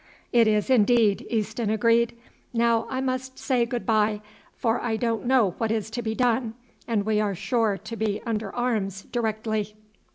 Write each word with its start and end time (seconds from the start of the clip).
"It 0.33 0.47
is, 0.47 0.71
indeed," 0.71 1.27
Easton 1.29 1.69
agreed. 1.69 2.17
"Now 2.55 2.87
I 2.89 3.01
must 3.01 3.37
say 3.37 3.67
good 3.67 3.85
bye, 3.85 4.21
for 4.55 4.81
I 4.81 4.97
don't 4.97 5.27
know 5.27 5.53
what 5.59 5.69
is 5.71 5.91
to 5.91 6.01
be 6.01 6.15
done, 6.15 6.55
and 6.87 7.05
we 7.05 7.19
are 7.21 7.35
sure 7.35 7.77
to 7.83 7.95
be 7.95 8.19
under 8.25 8.51
arms 8.55 9.03
directly." 9.03 9.75